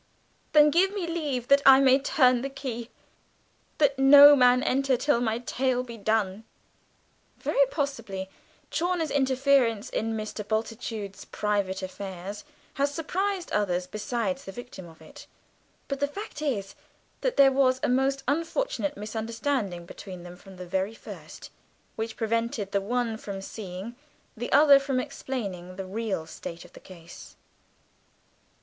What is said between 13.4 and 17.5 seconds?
others besides the victim of it; but the fact is that